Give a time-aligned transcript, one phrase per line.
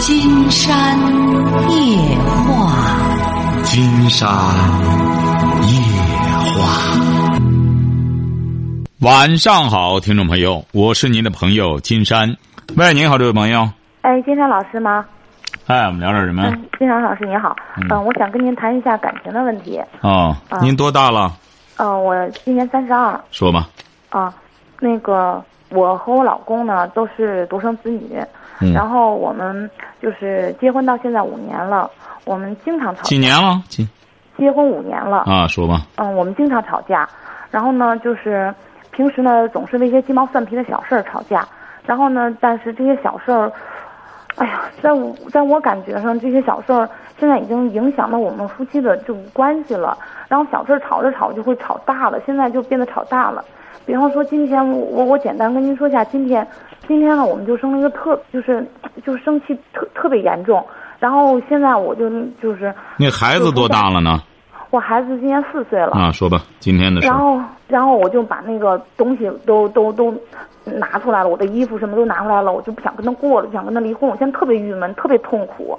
[0.00, 0.96] 金山
[1.70, 4.28] 夜话，金山
[5.66, 5.72] 夜
[6.54, 6.62] 话。
[9.00, 12.36] 晚上好，听众朋友，我是您的朋友金山。
[12.76, 13.68] 喂，您好，这位朋友。
[14.02, 15.04] 哎，金山老师吗？
[15.66, 16.44] 哎，我们聊点什么？
[16.44, 17.56] 嗯，金山老师您好。
[17.76, 19.80] 嗯、我想跟您谈一下感情的问题。
[20.02, 21.32] 哦，您多大了？
[21.76, 23.20] 嗯、我今年三十二。
[23.32, 23.68] 说吧。
[24.10, 24.32] 啊，
[24.78, 28.20] 那个我和我老公呢都是独生子女，
[28.60, 29.70] 嗯然后我们
[30.02, 31.90] 就是结婚到现在五年了，
[32.24, 33.08] 我们经常吵架。
[33.08, 33.62] 几年了？
[33.68, 33.88] 几
[34.36, 35.18] 结婚五年了。
[35.26, 35.46] 啊？
[35.46, 35.82] 说吧。
[35.96, 37.08] 嗯，我们经常吵架，
[37.50, 38.54] 然后呢，就是
[38.90, 41.46] 平时呢总是为一些鸡毛蒜皮的小事儿吵架，
[41.86, 43.50] 然后呢，但是这些小事儿，
[44.36, 46.88] 哎呀，在我在我感觉上，这些小事儿
[47.18, 49.96] 现在已经影响到我们夫妻的这种关系了。
[50.28, 53.44] 然后小事儿吵着吵就会吵大了，现在就变得吵大了。
[53.86, 56.46] 比方说今天我我我简单跟您说一下，今天
[56.86, 58.66] 今天呢我们就生了一个特就是
[59.04, 60.64] 就是生气特特别严重，
[60.98, 62.10] 然后现在我就
[62.42, 64.20] 就是那孩子多大了呢？
[64.70, 65.92] 我孩子今年四岁了。
[65.92, 67.06] 啊，说吧，今天的事。
[67.06, 70.14] 然后，然后我就把那个东西都都都
[70.64, 74.06] 拿出来了，我的衣服什么都拿出来了，我就不想跟他过了，不想跟他离婚。
[74.10, 75.78] 我现在特别郁闷，特别痛苦。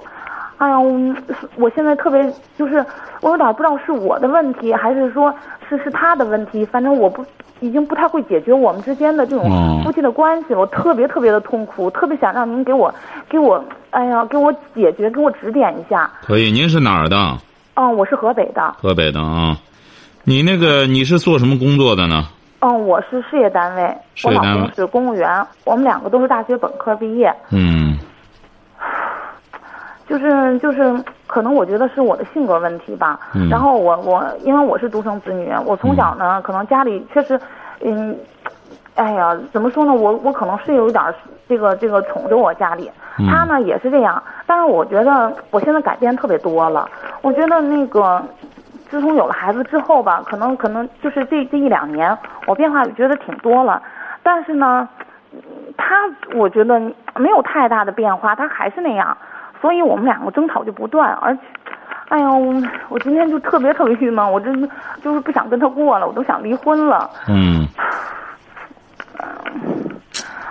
[0.60, 0.92] 哎呀，我
[1.56, 2.22] 我现在特别
[2.58, 2.84] 就是，
[3.22, 5.34] 我有点不知道是我的问题，还是说
[5.66, 6.66] 是是他的问题。
[6.66, 7.24] 反正我不
[7.60, 10.60] 已经不太会解决我们之间的这种嗯夫妻的关系了。
[10.60, 12.94] 我特别特别的痛苦，特别想让您给我
[13.26, 16.10] 给我，哎呀，给我解决，给我指点一下。
[16.22, 17.16] 可以，您是哪儿的？
[17.74, 18.74] 嗯，我是河北的。
[18.82, 19.56] 河北的啊。
[20.24, 22.26] 你那个你是做什么工作的呢？
[22.58, 25.26] 嗯，我是事业单位，我老公是公务员，
[25.64, 27.34] 我们两个都是大学本科毕业。
[27.50, 27.98] 嗯
[30.10, 30.92] 就是就是，
[31.28, 33.20] 可能我觉得是我的性格问题吧。
[33.32, 37.40] 嗯然后我我因为我是独生子女，我从小呢，可能家里确实，
[37.82, 38.18] 嗯，
[38.96, 39.94] 哎呀，怎么说呢？
[39.94, 41.00] 我我可能是有点
[41.48, 44.20] 这个这个宠着我家里，嗯他呢也是这样。
[44.48, 46.88] 但是我觉得我现在改变特别多了。
[47.22, 48.20] 我觉得那个，
[48.88, 52.18] 自从有了孩子之后吧，可能可能就是这这一两年，
[52.48, 53.80] 我变化觉得挺多了。
[54.24, 54.88] 但是呢，
[55.76, 55.94] 他
[56.34, 56.80] 我觉得
[57.14, 59.16] 没有太大的变化，他还是那样，
[59.60, 61.40] 所以我们两个争吵就不断，而且，
[62.08, 62.54] 哎呀，我
[62.88, 64.68] 我今天就特别特别郁闷，我真的
[65.02, 67.10] 就是不想跟他过了，我都想离婚了。
[67.28, 67.66] 嗯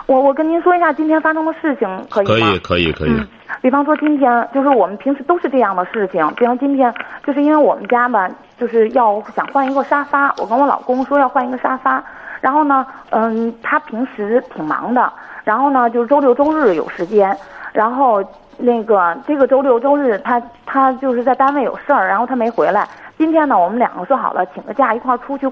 [0.05, 2.33] 我我跟您说一下今天发生的事情，可以吗？
[2.33, 3.27] 可以可以可以嗯，
[3.61, 6.91] 比方说今天就是我们平时都是这样的事情，比方今天
[7.23, 8.27] 就是因为我们家吧，
[8.57, 12.03] 就是要想换一个沙发，我跟我老公说要换一个沙发，
[12.41, 17.37] 然后呢，嗯，他平时挺忙的，然后呢，就是周六周日有时间，
[17.71, 18.23] 然后
[18.59, 22.87] 那个这个周六周日他他就是在单位有事儿，然后他没回来。
[23.17, 25.49] 今天呢，我们两个说好了，请个假一块儿出去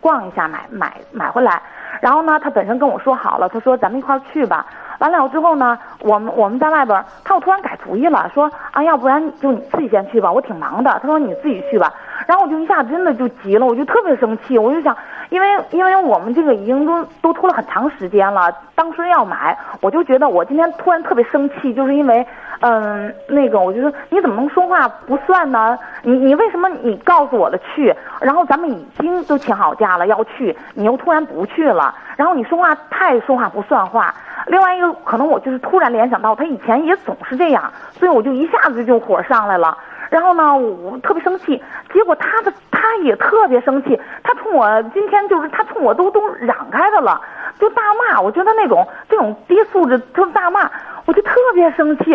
[0.00, 1.60] 逛一下，买买买回来。
[2.00, 4.64] 然后呢，他本身跟我说好了，他说咱们一块儿去吧。
[5.00, 10.90] 完了之后呢，我们我们在外边，他又突然改主意了，说啊，要不然就你自己先去吧，我挺忙的。
[11.00, 11.92] 他说你自己去吧。
[12.26, 14.94] 然后我就一下真的就急了，我就特别生气，我就想，
[15.30, 22.26] 因为因为我们这个已经都都拖了很长时间了，当时要买，我就觉得我今天突然特别生气，就是因为，
[22.60, 25.78] 嗯，那个我就说你怎么能说话不算呢？
[26.02, 34.14] 你你为什么你告诉我了去，然后咱们已经都请好假了要去，你又突然不去了，然后你说话太说话不算话。
[34.46, 39.78] 另外一个可能我就是突然联想到他以前也总是这样，所以我就一下子就火上来了。
[40.10, 41.62] 然后呢，我特别生气，
[41.94, 47.20] 结果他的他也特别生气，他冲我今天就是他冲我都都嚷开的了，
[47.58, 48.20] 就大骂。
[48.20, 50.68] 我觉得那种这种低素质就是大骂，
[51.06, 52.10] 我就特别生气。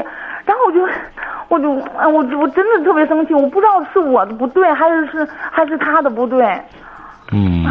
[0.45, 0.87] 然后我就
[1.47, 6.45] 我就我我真的特别生气，我不知道是我的不对还是是还是他的不对。
[7.31, 7.65] 嗯。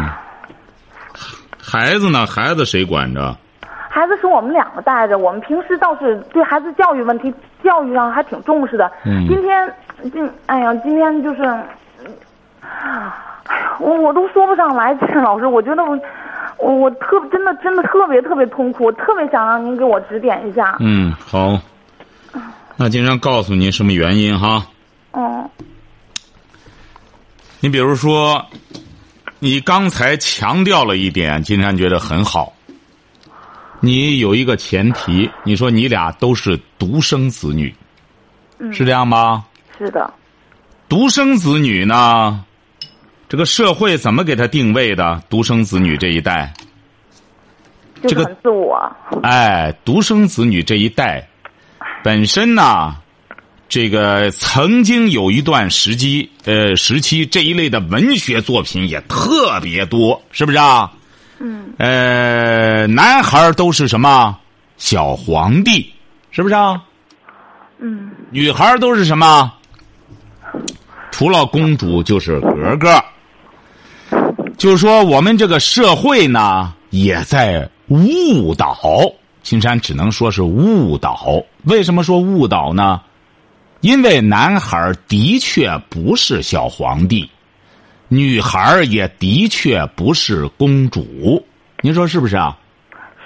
[1.61, 2.25] 孩子呢？
[2.25, 3.35] 孩子谁管着？
[3.95, 7.33] 孩子是我们两个带着，我们平时倒是对孩子教育问题
[7.63, 8.91] 教育上还挺重视的。
[9.05, 9.73] 嗯今天
[10.11, 11.43] 今哎呀，今天就是，
[12.61, 13.15] 哎呀，
[13.79, 15.97] 我我都说不上来，金老师，我觉得我
[16.57, 20.75] 我我特真的真的特别特别痛苦，我特别想让您给我指点一下。
[20.81, 21.57] 嗯，好。
[22.75, 24.65] 那金山告诉您什么原因哈？
[25.13, 25.49] 嗯
[27.61, 28.45] 你比如说，
[29.39, 32.51] 你刚才强调了一点，金山觉得很好。
[33.85, 37.71] 你有一个前提，你说你俩都是独生子女，
[38.57, 39.43] 嗯，是这样吧？
[39.77, 40.11] 是的，
[40.89, 42.43] 独生子女呢，
[43.29, 45.21] 这个社会怎么给他定位的？
[45.29, 46.51] 独生子女这一代，
[48.07, 48.75] 这个自我。
[49.21, 51.27] 哎，独生子女这一代，
[52.03, 52.95] 本身呢，
[53.69, 60.91] 这个曾经有一段时期，呃，时期这一类的文学作品也特别多，是不是啊？
[61.45, 64.35] 嗯呃，男孩都是什么
[64.77, 65.93] 小皇帝，
[66.31, 66.81] 是不是啊？
[67.77, 69.53] 嗯女孩都是什么？
[71.11, 73.03] 除了公主就是格格。
[74.57, 78.79] 就是说，我们这个社会呢，也在误导。
[79.43, 81.43] 青山只能说是误导。
[81.65, 83.01] 为什么说误导呢？
[83.81, 87.29] 因为男孩的确不是小皇帝，
[88.07, 91.45] 女孩儿也的确不是公主。
[91.81, 92.57] 您说是不是啊？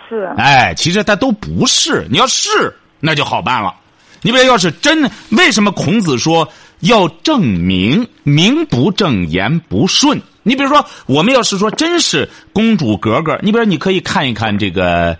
[0.08, 2.08] 是哎，其实她都不是。
[2.10, 3.74] 你要是，那就好办了。
[4.22, 6.48] 你比如要是真，为什么孔子说
[6.82, 8.08] 要正名？
[8.24, 10.22] 名不正言不顺。
[10.44, 15.16] 你比如说，我们要是说真是公主格格，你比如你可以看一看这个，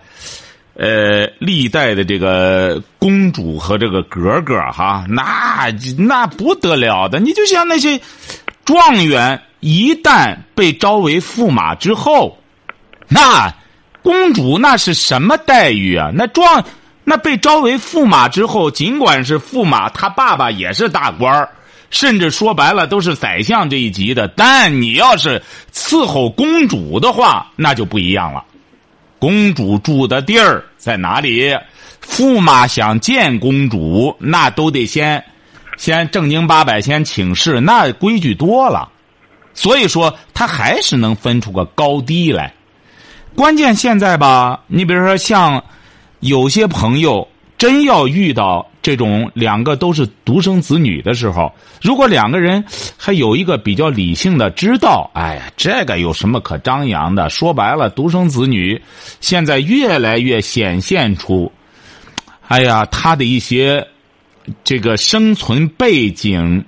[0.74, 7.20] 呃，历代的这个公主和这个格格哈，那那不得了的。
[7.20, 8.00] 你就像那些
[8.64, 12.38] 状元，一旦被招为驸马之后，
[13.08, 13.54] 那
[14.02, 16.10] 公主那是什么待遇啊？
[16.14, 16.64] 那状
[17.04, 21.48] 那被招为驸马之后，尽管是驸马，他爸爸也是大官儿
[21.90, 24.28] 甚至说白了都是宰相这一级的。
[24.28, 25.42] 但你要是
[25.72, 28.44] 伺候公主的话，那就不一样了。
[29.18, 31.54] 公主住的地儿在哪里？
[32.02, 35.22] 驸马想见公主，那都得先
[35.76, 38.88] 先正经八百先请示，那规矩多了。
[39.54, 42.52] 所以说，他还是能分出个高低来。
[43.34, 45.62] 关键现在吧，你比如说像
[46.20, 47.26] 有些朋友
[47.56, 52.64] 真要遇到这种两个都是独生子女的时候，如果两个人
[52.96, 57.28] 还有一个比较理性的知道，哎呀，这个有什么可张扬的？
[57.28, 58.80] 说白了，独生子女
[59.20, 61.52] 现在越来越显现出，
[62.48, 63.86] 哎呀，他的一些
[64.64, 66.64] 这个生存背景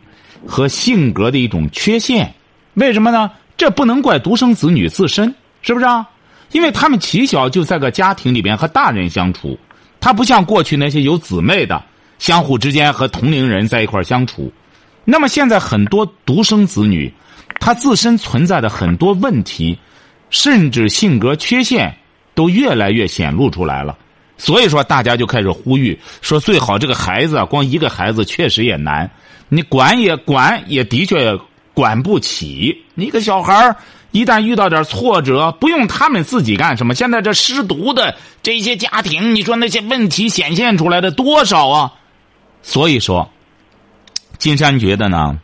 [0.47, 2.33] 和性格的一种缺陷。
[2.75, 3.31] 为什么呢？
[3.57, 6.09] 这不能怪独生子女自身，是不是啊？
[6.53, 9.59] 因为他们起小就在个家庭里边和大人相处，
[10.01, 11.83] 他不像过去那些有姊妹的，
[12.19, 14.53] 相互之间和同龄人在一块相处。
[15.05, 17.13] 那么现在很多独生子女，
[17.61, 19.79] 他自身存在的很多问题，
[20.31, 21.95] 甚至性格缺陷，
[22.35, 23.97] 都越来越显露出来了。
[24.39, 29.11] 所以说，大家就开始呼吁说，最好这个孩子啊，光一个孩子确实也难，
[29.49, 31.39] 你管也管也的确
[31.75, 32.85] 管不起。
[32.95, 33.77] 你个小孩儿
[34.11, 36.95] 一旦遇到点挫折，不用他们自己干什么。
[36.95, 41.93] 现在这失独的这些家庭，你说那些问题显现出来的多少啊？
[42.63, 43.31] 所以说，
[44.39, 45.39] 金山觉得呢，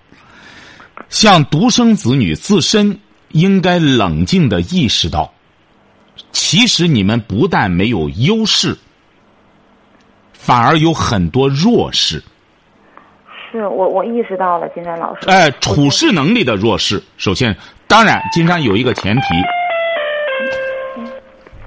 [1.08, 3.00] 像独生子女自身
[3.32, 5.32] 应该冷静的意识到，
[6.32, 8.76] 其实你们不但没有优势，
[10.32, 12.22] 反而有很多弱势。
[13.50, 15.28] 是我我意识到了，金山老师。
[15.28, 17.56] 哎，处事能力的弱势，首先，
[17.86, 19.22] 当然，金山有一个前提。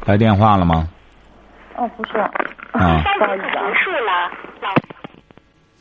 [0.06, 0.88] 来电话了吗？
[1.78, 2.18] 哦，不是。
[2.18, 3.52] 啊， 不好意思啊。
[3.52, 4.30] 结束了，
[4.62, 4.70] 老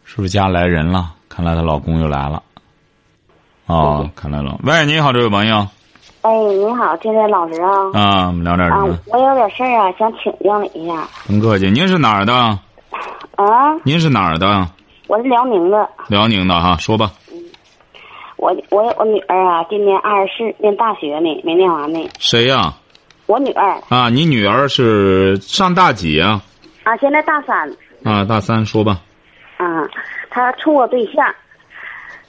[0.05, 1.13] 是不是家来人了？
[1.29, 2.43] 看来她老公又来了。
[3.67, 4.59] 哦，看来了。
[4.65, 5.67] 喂，你好，这位朋友。
[6.23, 7.71] 哎，你好，金山老师啊。
[7.95, 11.07] 啊，我们聊点什啊么？，我有点事儿啊，想请教你一下。
[11.27, 12.35] 甭客气，您是哪儿的？
[13.37, 14.69] 啊，您是哪儿的？
[15.11, 17.11] 我是辽宁的，辽宁的哈，说吧。
[18.37, 22.09] 我我我女儿啊，今年二十四，念大学呢，没念完呢。
[22.21, 22.73] 谁呀、
[23.27, 24.09] 我女儿啊？
[24.09, 26.41] 你女儿是上大几呀、
[26.85, 27.69] 啊，现在大三
[28.05, 28.25] 啊？
[28.25, 29.01] 大三，说吧。
[29.57, 29.83] 啊，
[30.31, 31.27] 她处过对象，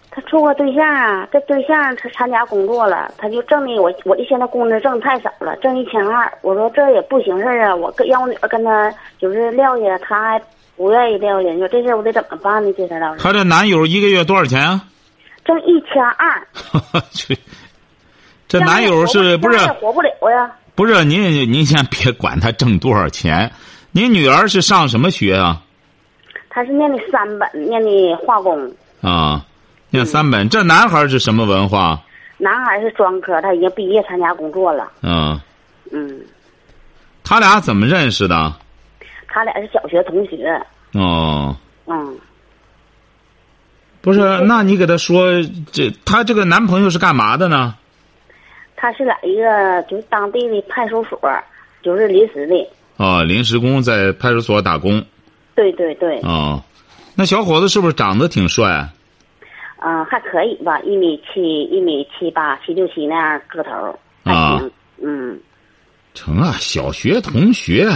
[0.09, 6.27] 她处过对象啊，这对象他参加工作了，他就挣的我我就现在工资挣太少了，挣一千二。
[6.41, 10.41] 我说这也不行事儿啊，我跟让我女儿跟他就是撂下，他还
[10.75, 11.49] 不愿意撂下。
[11.49, 12.71] 你说这事儿我得怎么办呢？
[12.73, 14.83] 金山老师，她这男友一个月多少钱啊？
[15.43, 16.47] 挣一千二，
[17.11, 17.37] 去，
[18.47, 20.51] 这男友是不是活不了呀？
[20.75, 21.21] 不是您？
[21.51, 23.51] 您先别管他挣多少钱。
[23.91, 25.61] 您女儿是上什么学啊？
[26.49, 28.71] 她是念的三本，念的化工。
[29.01, 29.45] 啊，
[29.89, 30.47] 念三本。
[30.47, 31.99] 这男孩是什么文化？
[32.37, 34.91] 男孩是专科，他已经毕业参加工作了。
[35.01, 35.39] 嗯，
[35.91, 36.21] 嗯，
[37.23, 38.53] 他俩怎么认识的？
[39.31, 40.61] 他俩是小学同学。
[40.93, 41.55] 哦，
[41.87, 42.19] 嗯，
[44.01, 47.75] 不是，那你给他说，这他这个男朋友是干嘛的呢？
[48.75, 51.19] 他是在一个就是当地的派出所，
[51.81, 52.69] 就是临时的。
[52.97, 55.03] 哦，临时工在派出所打工。
[55.55, 56.61] 对对对，哦，
[57.15, 58.89] 那小伙子是不是长得挺帅？
[59.83, 64.71] 嗯、还可以吧，一米七、一米七八、七六七那样个头，还啊行。
[65.03, 65.39] 嗯，
[66.13, 67.89] 成啊，小学同学，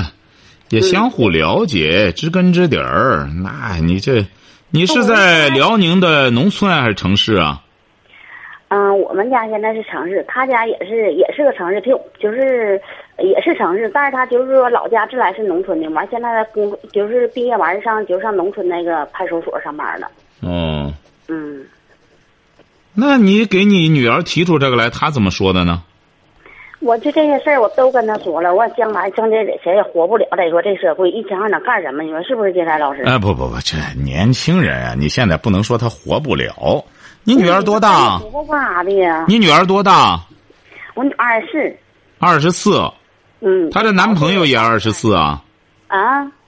[0.70, 3.30] 也相互了解，知根知底儿。
[3.44, 4.26] 那你这，
[4.72, 7.62] 你是在辽宁的农村还是城市啊？
[8.70, 12.82] 嗯、我们家现在是城市，他家也是也是个城市，就就是
[13.20, 20.08] 也是城市，但是他就是说老家自来是农村的，完现在工作就是毕业完上就上农村那个派出所上班了。
[20.42, 20.92] 哦，
[21.30, 21.64] 嗯，
[22.94, 25.84] 那你给你女儿提出这个来，她怎么说的呢？
[26.86, 30.28] 我就这些事儿我都跟他说了，我将来挣这谁也活不了。
[30.38, 32.04] 再说这社会一天二能干什么？
[32.04, 33.02] 你说是不是，金山老师？
[33.06, 36.86] 哎，不不不，这年轻人啊，你现在不能说他活不了。
[37.24, 38.20] 你女儿多大？
[38.20, 39.26] 活干啥的呀？
[39.28, 40.20] 你女儿多大？
[40.94, 41.76] 我女二十四。
[42.20, 42.80] 二十四。
[43.40, 43.68] 嗯。
[43.72, 45.44] 她的男朋友也二十四啊？
[45.88, 45.98] 啊。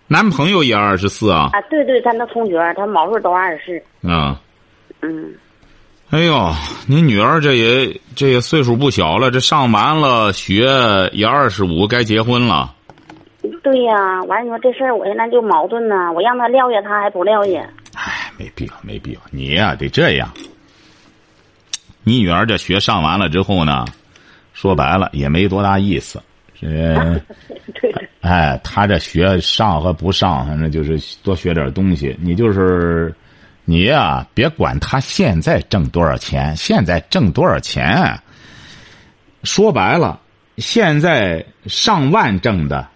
[0.05, 1.49] 男朋友也二十四啊？
[1.51, 4.07] 啊，对对，他那同学，他毛数都二十四。
[4.07, 4.39] 啊。
[5.01, 5.33] 嗯。
[6.09, 6.53] 哎呦，
[6.87, 10.65] 你女儿这也这也岁数不小了，这上完了学
[11.11, 12.73] 也二十五，该结婚了。
[13.61, 16.09] 对呀，完你说这事儿，我现在就矛盾呢。
[16.13, 17.59] 我让他撂下，他还不撂下。
[17.93, 19.19] 哎，没必要，没必要。
[19.31, 20.31] 你呀，得这样。
[22.05, 23.83] 你女儿这学上完了之后呢，
[24.53, 26.23] 说白了也没多大意思。
[26.57, 26.67] 这，
[27.81, 27.93] 对。
[28.21, 32.15] 哎，她这学上和不上，反正就是多学点东西。
[32.21, 33.13] 你就是。
[33.69, 38.17] 你呀，别管他现在挣多少钱，现在挣多少钱。
[39.43, 40.17] 说白了，
[40.55, 42.87] 现在上万挣的，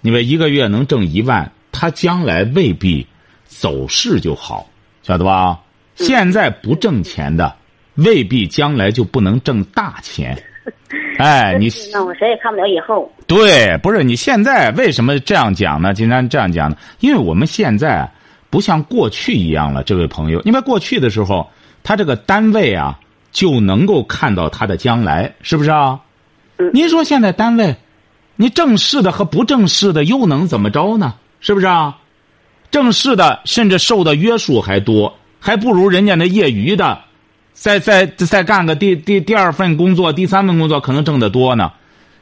[0.00, 3.06] 你们一个月能挣一万，他将来未必
[3.46, 4.68] 走势就好，
[5.04, 5.60] 晓得吧？
[5.94, 7.54] 现在不挣钱的，
[7.94, 10.36] 未必将来就不能挣大钱。
[11.18, 13.08] 哎，你那我谁也看不了以后。
[13.28, 15.94] 对，不是你现在为什么这样讲呢？
[15.94, 16.76] 今天这样讲呢？
[16.98, 18.10] 因为我们现在。
[18.50, 21.48] 不像过去一样了，这位朋友，因为过去的时候，
[21.84, 22.98] 他这个单位啊
[23.30, 26.00] 就能够看到他的将来，是不是啊？
[26.72, 27.76] 您说现在单位，
[28.34, 31.14] 你正式的和不正式的又能怎么着呢？
[31.40, 31.96] 是不是啊？
[32.72, 36.98] 正式的甚至受的约束还多，还不如人家那业余的，
[37.52, 41.70] 再再再干个第第第二份工作、第三份工作，可能挣得多呢。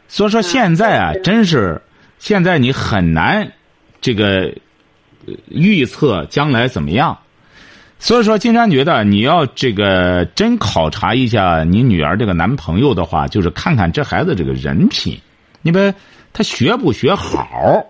[0.09, 1.81] 所以说现在啊，真是
[2.19, 3.51] 现在你很难
[4.03, 4.53] 这个。
[5.49, 7.19] 预测将来怎么样？
[8.01, 15.19] 所以说，金山觉得你要这个真考察一下你女儿这个男朋友的话，就是看看这孩子这个人品。
[15.63, 15.93] 你别
[16.33, 17.85] 他学不学好？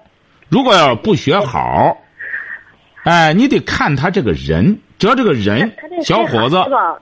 [0.48, 1.96] 如果要不学好，
[3.04, 4.78] 哎，你得看他这个人。
[4.98, 6.56] 只要这个人，小伙子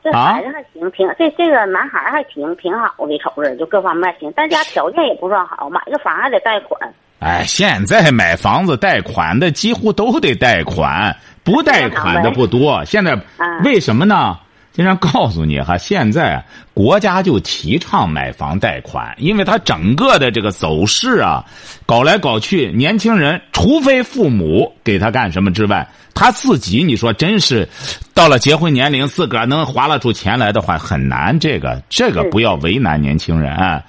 [0.04, 4.30] 这孩子还行，挺这这个男孩还挺挺好的，瞅着就各方面行。
[4.36, 6.78] 但家条件也不算好，买个房还得贷款。
[7.20, 12.84] 哎，现在买房子贷款的几乎都得贷款，不贷款的不多。
[12.84, 13.18] 现在
[13.64, 14.36] 为什么呢？
[14.76, 21.42] 经常告诉你哈，现在国家就提倡买房贷款，因为它整个的这个走势啊，
[21.86, 27.66] 搞来搞去，年轻人除非父母给他干什么之外，他自己你说真是
[28.12, 31.40] 到了结婚年龄，自个儿能划拉出钱来的话，很难。
[31.40, 33.82] 这个这个不要为难年轻人。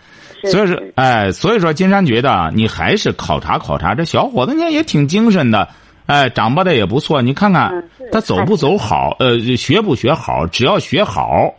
[0.49, 5.67] 所以说，哎，所以说，金山觉得你还是考察考察这小伙子，你看也挺精神的，
[6.07, 7.21] 哎，长不的也不错。
[7.21, 7.71] 你看看
[8.11, 11.53] 他走不走好，呃，学不学好，只要学好，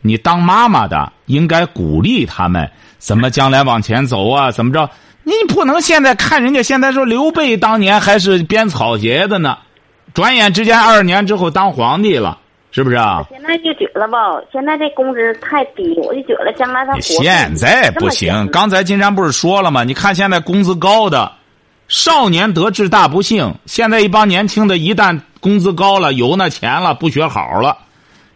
[0.00, 4.50] 你当妈妈的应该鼓励他们怎么将来往前走啊？
[4.50, 4.88] 怎么着？
[5.24, 9.58] 你不能现在看人家现在说刘备当年还是编草鞋的呢，
[10.12, 12.38] 转眼之间二十年之后当皇帝了。
[12.70, 13.24] 是不是啊？
[13.30, 14.18] 现在就觉得吧，
[14.52, 18.48] 现在这工资太低，我就觉得将来他现在不行。
[18.50, 19.84] 刚才金山不是说了吗？
[19.84, 21.30] 你看现在工资高的，
[21.94, 23.54] 少年得志大不幸。
[23.66, 27.78] 现在一帮年轻的，一旦工资高了，有那钱了，不学好了。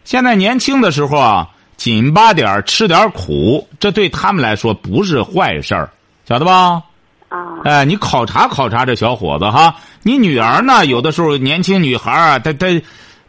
[0.05, 5.89] 现在年轻的时候啊，紧巴点吃点苦，这对他们来说不是坏事儿，
[6.25, 6.81] 晓得吧？
[7.27, 7.37] 啊。
[7.65, 10.85] 哎，你考察考察这小伙子哈，你女儿呢？
[10.85, 12.81] 有的时候年轻女孩啊，她她。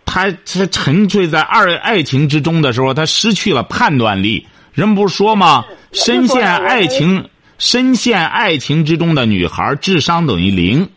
[0.05, 4.47] 她她沉醉在二爱情之中的时候，她失去了判断力。
[4.73, 5.65] 人不是说吗？
[5.93, 7.29] 深陷爱情，
[7.61, 10.89] 深陷爱情之中的女孩智商等于零。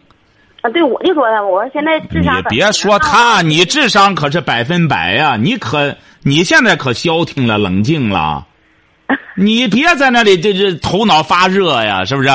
[0.62, 2.38] 啊，对，我就说呀，我说现在智商。
[2.38, 5.36] 你别说他，你智商可是百分百呀！
[5.36, 8.48] 你可你现在可消停了，冷静了。
[9.36, 12.30] 你别在那里这这头脑发热呀，是不是？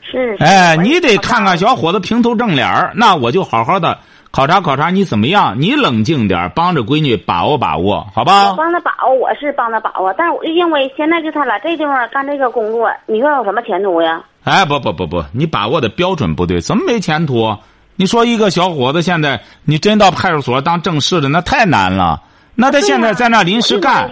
[0.00, 0.36] 是。
[0.38, 3.98] 哎，你得看看小伙子平头正脸那我就好好的。
[4.32, 5.60] 考察考察你怎么样？
[5.60, 8.54] 你冷静点帮着闺女把握把握，好吧？
[8.56, 14.22] 帮她把握，我是帮她把握，但是我就认为现在就她俩这地方干这个工作，你说有什么前途呀？
[14.44, 17.56] 哎，不不不不，你把握的标准不对，怎么没前途？
[17.96, 22.22] 你说一个小伙子现在你真到派出所当正式的，那太难了。
[22.54, 24.08] 那他现在在那临时干。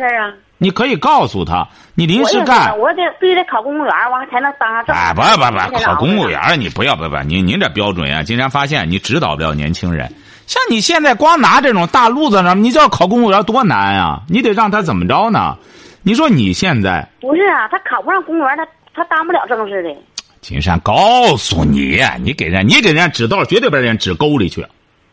[0.58, 4.94] 你可以告诉他，你临时干，我得必须得考公务员，完才能当上正。
[4.94, 10.12] 哎，不不不，考公务员你不要不不，您您这标准啊，金山发现你指导不了年轻人。
[10.46, 14.22] 像你现在光拿这种大路子呢，你知道考公务员多难啊？
[14.28, 15.56] 你得让他怎么着呢？
[16.02, 17.68] 你说你现在不是啊？
[17.68, 19.94] 他考不上公务员，他他当不了正式的。
[20.40, 24.66] 金山告诉你，你给人，你给人家指道，绝对把人家指沟里去。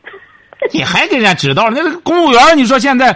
[0.71, 1.69] 你还给人家指道？
[1.69, 3.15] 那个公务员，你说现在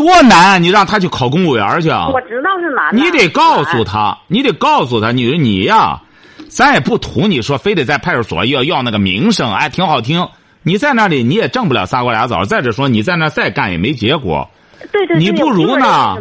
[0.00, 0.62] 多难？
[0.62, 2.08] 你让他去考公务员去啊？
[2.08, 2.96] 我知道是难。
[2.96, 6.00] 你得告诉他，你得告诉他，你说你呀，
[6.48, 10.26] 咱也不图你说非得在派出所要要那个名声，哎，挺好听。
[10.62, 12.46] 你在那里你也挣不了仨瓜俩枣。
[12.46, 14.48] 再者说，你在那再干也没结果。
[14.90, 15.18] 对对。
[15.18, 16.16] 你不如呢？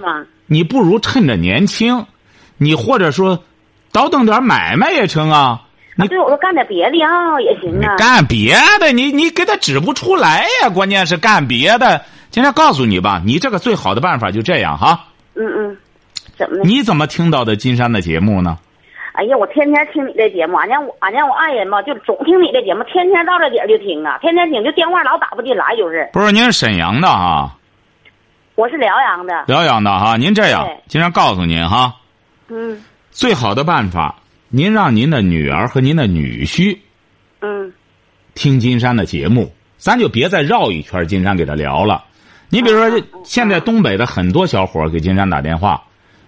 [0.46, 2.06] 你不如趁着年轻，
[2.58, 3.46] 你或者说
[3.94, 5.62] 倒腾点买卖也成啊。
[5.96, 7.96] 你对我说干点别的啊也行啊。
[7.98, 10.70] 干别的，你你给他指不出来呀。
[10.70, 12.02] 关键是干别的。
[12.30, 15.08] 今天告诉你吧，你这个最好的办法就这样哈。
[15.36, 15.78] 嗯嗯。
[16.38, 16.64] 怎么的？
[16.64, 18.58] 你怎么听到的金山的节目呢？
[19.14, 26.10] 哎呀，我天天听你的节目，俺家我俺家我爱人嘛，就总听你的节目，天天到这点就听啊，天天听，就电话老打不进来，就是。
[26.14, 27.58] 不是您是沈阳的啊？
[28.56, 29.44] 我是辽阳的。
[29.48, 31.96] 辽阳的哈，您这样，今天告诉您哈。
[32.48, 32.82] 嗯。
[33.12, 34.16] 最好的办法。
[34.52, 36.76] 您让您的女儿和您的女婿，
[37.42, 37.72] 嗯，
[38.34, 42.04] 听金山的节目，咱就别再绕一圈金山给他聊了。
[42.50, 45.84] 你比如说，现在东北的很多小伙给金山打电话，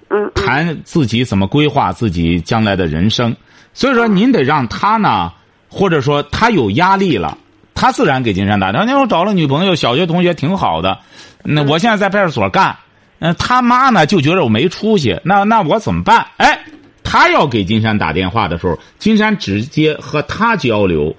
[0.10, 3.36] 嗯，谈自己怎么规划自己将来的人生。
[3.74, 5.32] 所以说，您得让他呢，
[5.70, 7.38] 或者说他有压力了，
[7.74, 8.86] 他自然给金山打电话。
[8.86, 11.00] 你说我找了女朋友，小学同学挺好的，
[11.44, 12.78] 那我现在在派出所干，
[13.20, 16.28] 嗯，他妈呢就觉得我没出息，那那我怎么办？
[16.38, 16.60] 哎。
[17.04, 21.14] 他要给金山打电话的时候，金山直接和他交流，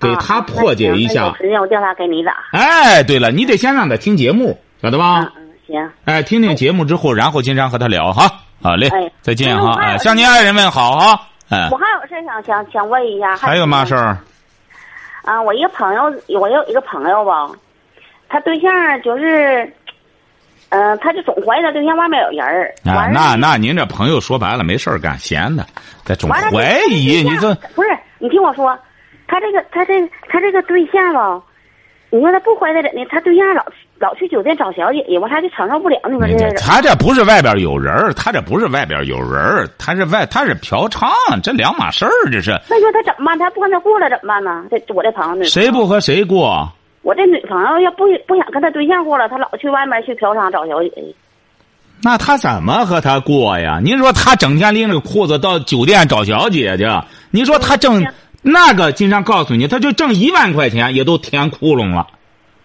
[0.00, 1.34] 给他破解一下。
[1.38, 2.32] 时间我叫他给你打。
[2.52, 5.32] 哎，对了，你得先让他听节目，晓得吧？
[5.36, 5.90] 嗯，行。
[6.04, 8.30] 哎，听听节目之后，然后经常和他聊哈。
[8.62, 8.88] 好嘞，
[9.20, 9.78] 再见哈。
[9.80, 11.20] 哎，向您爱人问好哈。
[11.48, 11.68] 哎。
[11.70, 13.36] 我还有事想想想问一下。
[13.36, 14.18] 还有嘛事儿？
[15.24, 16.02] 啊，我一个朋友，
[16.38, 17.50] 我有一个朋友吧，
[18.28, 18.70] 他对象
[19.02, 19.72] 就是。
[20.70, 22.74] 嗯，他就总怀疑他对象外面有人儿。
[22.84, 25.64] 啊，那那您这朋友说白了没事儿干，闲的，
[26.04, 26.50] 他总怀
[26.90, 27.54] 疑你这。
[27.76, 27.88] 不是，
[28.18, 28.76] 你听我说，
[29.26, 31.42] 他这个他这他这个对象吧，
[32.10, 33.04] 你说他不怀疑怎的？
[33.10, 33.64] 他对象老
[33.98, 35.98] 老去酒店找小姐，我他就承受不了。
[36.04, 41.10] 你说这他这不是外边有人，他这不是外边有人，他是外他是嫖娼，
[41.42, 42.50] 这两码事儿，这是。
[42.68, 43.38] 那说他怎么办？
[43.38, 44.64] 他不跟他过了怎么办呢？
[44.70, 46.68] 这我这朋友谁不和谁过？
[47.02, 50.90] 我这女朋友要不不想跟他对象过了，他老去外面去嫖娼找小姐。
[52.02, 53.80] 那他怎么和他过呀？
[53.82, 56.84] 您说他整天拎着裤子到酒店找小姐去，
[57.30, 58.04] 您说他挣
[58.48, 62.06] 那个，经常告诉你，他就挣一万块钱也都填窟窿了，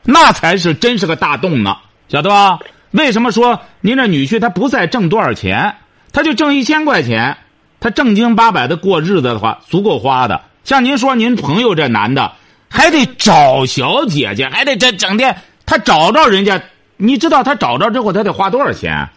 [0.03, 2.59] 那才是真是个大洞呢，晓得吧？
[2.91, 5.77] 为什么说您这女婿他不再挣多少钱，
[6.13, 7.37] 他就挣一千块钱，
[7.79, 10.41] 他正经八百的过日子的话，足够花的。
[10.63, 12.33] 像您说您朋友这男的。
[12.73, 16.61] 还得找小姐姐，还得这整天，他找着人家，
[16.95, 19.09] 你知道他找着之后他得花多少钱？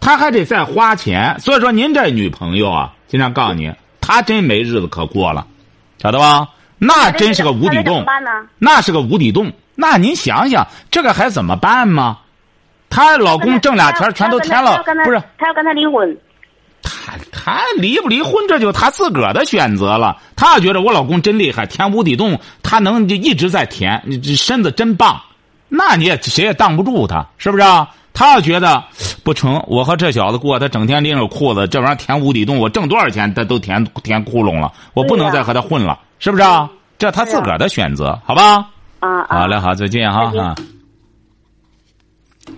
[0.00, 1.38] 他还得再花钱。
[1.38, 5.46] 所以说，您这女朋友啊，经常告诉你，他真没日子可过了，
[5.98, 6.48] 晓得吧？
[6.78, 8.04] 那真是个无底洞，
[8.58, 9.50] 那是个无底洞。
[9.74, 12.18] 那您想想，这个还怎么办吗？
[12.90, 15.22] 她老公挣俩钱，全都填了，不是？
[15.38, 16.16] 她要跟他离婚。
[16.82, 20.16] 她她离不离婚，这就她自个儿的选择了。
[20.36, 25.20] 她要觉得我老公真厉害，填无底洞，他能就一直在填，这身子真棒，
[25.68, 27.62] 那你也谁也挡不住他，是不是？
[27.62, 27.88] 啊？
[28.12, 28.84] 她要觉得
[29.26, 36.44] 不成，我和这小子过，他整天拎着裤子，这玩意儿填无底洞，我挣多少钱他都填填窟窿了，我不能再和他混了，是不是？
[36.44, 36.70] 啊？
[36.96, 38.68] 这他自个儿的选择，好吧？
[39.00, 40.54] 啊，好嘞，好，再见哈啊。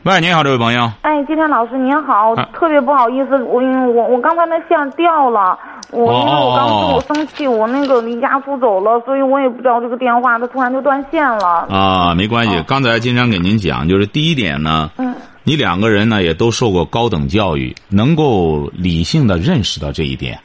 [0.04, 0.90] 喂，您好，这位朋友。
[1.02, 3.60] 哎，金天老师您好，特别不好意思，我
[3.92, 5.58] 我我刚才那线掉了，
[5.90, 11.66] 我因为我刚说我生气，我那个离家出走了，所以我也不知道这个电话，它突然就断线了。
[11.70, 20.38] 啊，没关系，刚才金常给您讲，就是第一点呢，嗯，你两个人呢也都受过高等教育，能够理性的认识到这一点，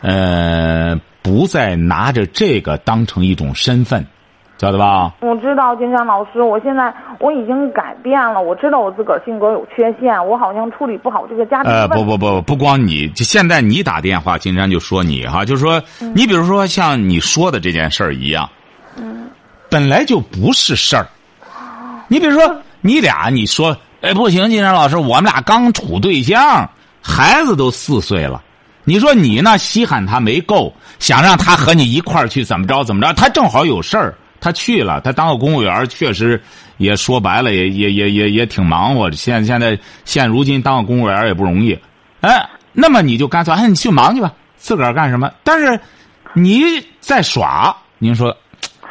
[0.00, 4.06] 呃，不再拿着这个当成一种身份。
[4.56, 5.12] 晓得吧？
[5.20, 8.40] 我知道金山老师，我现在我已经改变了。
[8.40, 11.72] 我知道我自个儿性格有缺陷，我好像处理不好这个家庭。
[11.72, 15.82] 呃，不不不，不光你，就现在你打电话，金山就说你哈，就是说，
[16.14, 18.48] 你比如说像你说的这件事儿一样，
[18.96, 19.26] 嗯，
[19.68, 21.06] 本来就不是事儿。
[22.06, 26.70] 你比如说，你俩你说，哎，不行，金山老师，我们俩刚处对象，
[27.02, 28.40] 孩子都四岁了，
[28.84, 34.14] 你说你呢稀罕他没够，想让他和你一块儿去怎么着怎么着，他正好有事儿。
[34.44, 36.38] 他去了，他当个公务员，确实
[36.76, 39.10] 也说白了，也也也也也挺忙活。
[39.12, 41.78] 现现在现如今当个公务员也不容易，
[42.20, 45.32] 哎，那么你就干脆，哎，你去忙去吧，自个儿干什么？
[45.42, 45.80] 但是
[46.34, 46.62] 你
[47.00, 48.36] 在耍，您说，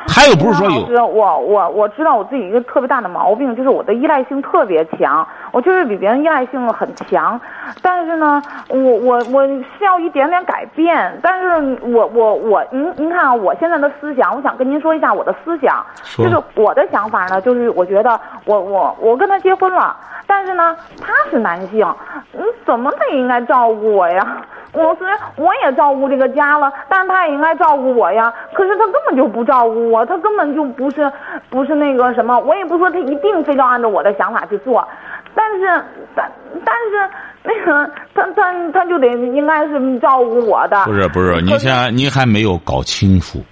[0.08, 0.82] 他又不是说有？
[0.82, 7.40] 老师，我我我知道我自己一个特别大的毛病，就是我的依赖性特别强，我就是比别人依赖性很强，
[7.82, 15.84] 但是呢，我我我需要一点点改变，但是我我我您您看啊，我现在的思想，我想跟您说一下我的思想，
[16.18, 19.96] 就是我的想法呢，就是我觉得我我我跟他结婚了，
[20.28, 21.88] 但是呢，他是男性，
[22.32, 24.38] 你，怎么他也应该照顾我呀？
[24.74, 28.34] 我虽然我也照顾这个家了，但是他也应该照顾我呀。
[28.54, 31.12] 可是他根本就不照顾我，他根本就不是
[31.50, 32.40] 不是那个什么。
[32.40, 34.88] 我也不说他一定非要按照我的想法去做，
[35.36, 36.32] 但是但
[36.66, 37.10] 但是
[37.44, 40.84] 那个他他他就得应该是照顾我的。
[40.86, 43.44] 不是不是，可您先您还没有搞清楚，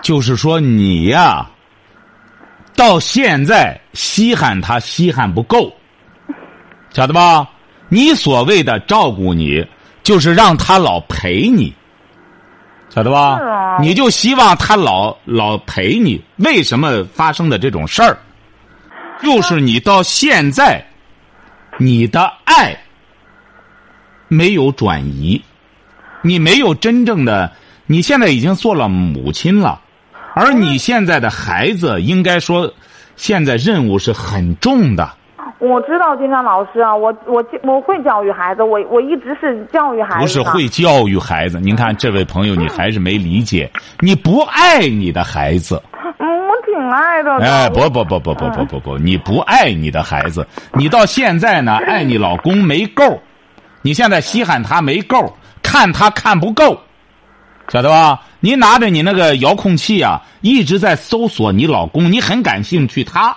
[0.00, 1.46] 就是说你呀，
[2.74, 5.70] 到现在稀罕他稀罕不够，
[6.90, 7.46] 晓得吧？
[7.90, 9.66] 你所谓的照顾你，
[10.08, 11.70] 就是让他老陪你，
[12.88, 13.38] 晓得吧？
[13.38, 18.16] 啊你就希望他老老陪你，为什么发生的这种事儿？
[19.22, 20.82] 就是你到现在，
[21.76, 22.74] 你的爱
[24.28, 25.38] 没有转移，
[26.22, 27.52] 你没有真正的，
[27.84, 29.78] 你现在已经做了母亲了，
[30.34, 32.72] 而你现在的孩子应该说，
[33.16, 35.17] 现在任务是很重的。
[35.58, 40.20] 我知道金山老师啊，我我我会教育孩子，我我一直是教育孩子。
[40.20, 41.58] 不是会教育孩子。
[41.60, 43.68] 您看这位朋友，你还是没理解，
[43.98, 45.82] 你不爱你的孩子。
[46.18, 47.36] 嗯，我挺爱的。
[47.38, 53.20] 哎，不不不不不不不不，你不爱你的孩子，你到现在呢， 爱你老公没够，
[53.82, 56.78] 你现在稀罕他没够，看他看不够，
[57.68, 58.20] 晓得吧？
[58.38, 63.36] 你拿着你那个遥控器啊，一直在搜索你老公，你很感兴趣他，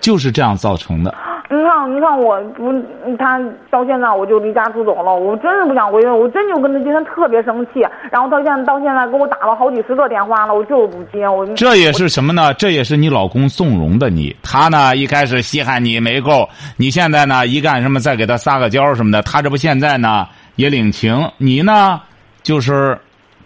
[0.00, 1.14] 就是这样造成的。
[1.50, 2.70] 你看，你看，我不，
[3.16, 7.80] 他到现在我就离家出走了，我真是不想回去，我真就跟他今天特别生气，
[8.12, 12.52] 然后到现在到现在给我打了好几十个电话了，我就是不接，我这也是什么呢？
[12.52, 14.36] 这也是你老公纵容的你。
[14.42, 21.98] 他呢一开始稀罕你没够，你现在呢一干什么再给他撒个娇什么的，他这不现在呢也领情，你呢
[22.42, 22.98] 就是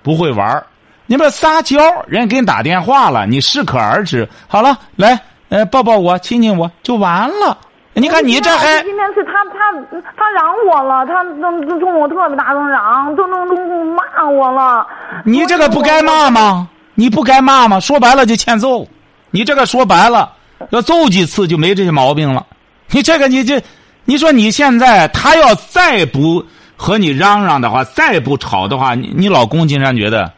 [0.03, 0.67] 不会玩儿
[1.07, 4.29] 你不撒娇，人家给你打电话了，你适可而止。
[4.49, 5.21] 好了，来，
[5.53, 7.59] 呃，抱抱我，亲亲我，就完了。
[7.93, 14.87] 你看你这还今天是他他他嚷我了，他都都冲我特别大声嚷，咚咚咚骂我了。
[15.27, 16.67] 你这个不该骂吗？
[16.95, 17.79] 你不该骂吗？
[17.79, 18.89] 说白了就欠揍。
[19.31, 20.33] 你这个说白了，
[20.71, 22.47] 要揍几次就没这些毛病了。
[22.91, 23.63] 你这个你这，
[24.07, 26.43] 你说你现在他要再不
[26.79, 30.33] 和你嚷嚷的话，再不吵的话，你你老公竟然觉得，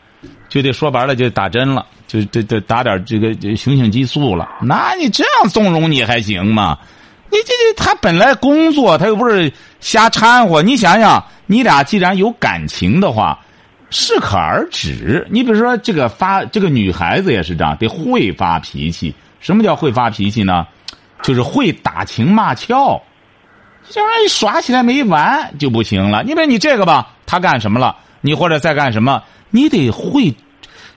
[0.55, 4.49] 就得说白了就打针了，就得得打点这个雄性激素了。
[4.63, 6.79] 那你这样纵容你还行吗？
[7.29, 13.37] 你这这他本来工作他又不是瞎掺和，你想想，你俩既然有感情的话。
[13.91, 15.27] 适可而止。
[15.29, 19.13] 你比如说，这个发这个女孩子也是这样，得会发脾气。
[19.41, 20.67] 什么叫会发脾气呢？
[21.23, 23.03] 就是会打情骂俏，
[23.89, 26.23] 这玩意耍起来没完就不行了。
[26.23, 27.97] 你比如你这个吧，她干什么了？
[28.21, 29.21] 你或者在干什么？
[29.51, 30.33] 你得会。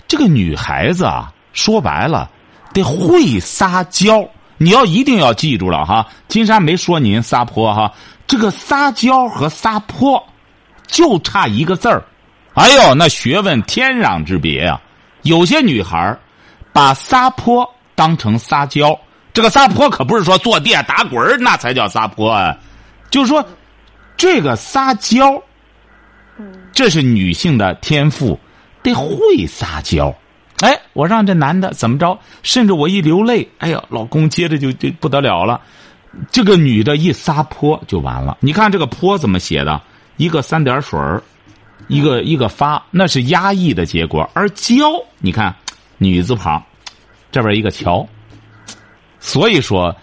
[0.07, 2.29] 这个女孩子啊，说白了，
[2.73, 4.27] 得会撒娇。
[4.57, 7.93] 你要一定要记住了哈，金山没说您撒泼哈，
[8.25, 10.25] 这个撒娇和撒泼，
[10.87, 12.03] 就差一个字儿。
[12.55, 14.81] 哎呦，那学问天壤之别啊！
[15.21, 16.17] 有些女孩
[16.73, 18.99] 把撒泼当成撒娇，
[19.31, 22.57] 这个撒泼可不是说坐地下打滚那才叫撒泼啊。
[23.11, 23.45] 就是说，
[24.15, 25.39] 这个撒娇，
[26.71, 28.39] 这是女性的天赋，
[28.87, 30.13] 得会撒娇。
[30.59, 32.17] 哎，我让这男的怎么着？
[32.43, 35.61] 甚至我一流泪，哎呀，老公接着就就不得了了。
[36.31, 38.37] 这个女的一撒泼就完了。
[38.39, 39.81] 你看这个“泼”怎么写的？
[40.15, 41.21] 一个三点水儿。
[41.87, 44.75] 一个一个发，那是压抑的结果，而娇，
[45.19, 45.55] 你看，
[45.97, 46.61] 女字旁，
[47.31, 48.05] 这边一个乔，
[49.19, 49.95] 所以说，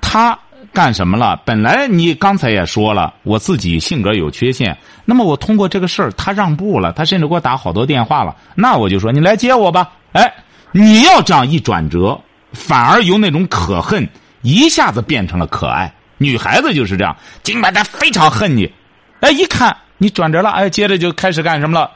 [0.00, 0.38] 他
[0.72, 1.40] 干什么了？
[1.44, 9.92] 本来你刚才也说了，我自己性格有缺陷，那么我通过这个事儿，他让步了，他甚至给我打好多电话了，那我就说你来接我吧。
[10.12, 10.32] 哎，
[10.72, 12.20] 你要这样一转折，
[12.52, 14.08] 反而由那种可恨
[14.42, 15.92] 一下子变成了可爱。
[16.18, 18.72] 女孩子就是这样，尽管她非常恨你，
[19.20, 19.76] 哎，一看。
[19.96, 21.90] 你转折了，哎，接着就开始干什么了？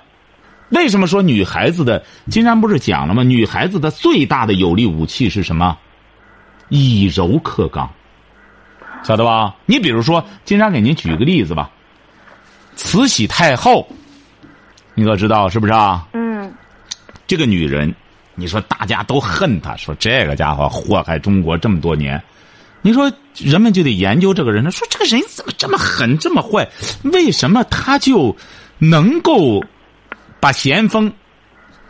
[0.68, 2.05] 为什么说女孩子的？
[2.31, 3.23] 金山不是讲了吗？
[3.25, 5.77] 女孩子的最大的有力武器是什么？
[6.68, 7.90] 以柔克刚，
[9.03, 9.57] 晓得吧？
[9.66, 11.71] 你比如说，金山给您举个例子吧。
[12.79, 13.85] 慈禧太后，
[14.95, 16.07] 你可知道是不是啊？
[16.12, 16.51] 嗯。
[17.27, 17.93] 这个女人，
[18.37, 22.23] 你说大家都恨她，说这个家伙祸害中国这么多年。
[22.83, 26.67] 你说人们就得研究这个人，说这个人怎么这么狠这么坏？
[27.03, 28.35] 为什么他就
[28.79, 29.61] 能够
[30.38, 31.12] 把咸丰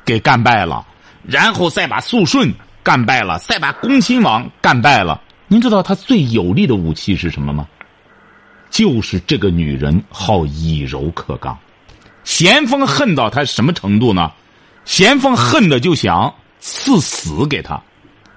[0.07, 0.87] 给干败了？
[1.22, 2.51] 然后再把肃顺
[2.83, 5.20] 干败了，再把恭亲王干败了。
[5.48, 7.68] 您知道他最有力的武器是什么吗？
[8.70, 11.57] 就是这个女人好以柔克刚。
[12.24, 14.31] 咸丰恨到他什么程度呢？
[14.85, 17.81] 咸丰恨的就想赐死给他。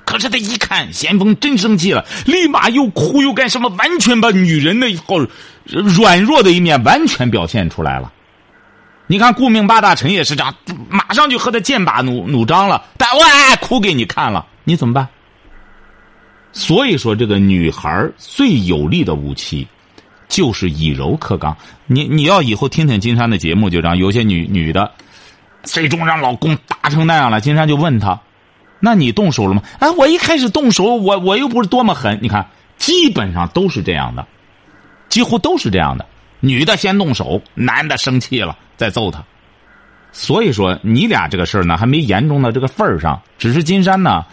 [0.06, 5.16] 可是他一看咸丰真生气了，立马又哭又干什么，完全把女人的好
[5.66, 8.12] 软弱的一面完全表现出来了。
[9.08, 10.54] 你看顾命八大臣也是这样，
[10.90, 15.08] 马上就和他剑拔弩弩张了，但哇哭给你看了，你怎么办？
[16.54, 19.66] 所以说，这个女孩最有力的武器，
[20.32, 21.56] 就是以柔克刚。
[21.86, 24.90] 你你要以后听听金山的节目，就这样，有些女女的，
[25.62, 28.20] 最终让老公打成那样了，金山就问他。
[28.80, 29.62] 那你动手了吗？
[29.80, 32.18] 哎，我一开始动手，我我又不是多么狠。
[32.22, 34.26] 你看，基本上都是这样的，
[35.10, 36.06] 几乎都是这样的。
[36.40, 39.24] 女的先动手，男的生气了再揍他。
[40.14, 43.22] 所以说，你俩这个事儿呢，还没严重到这个份儿上。
[43.38, 44.26] 只是金山呢，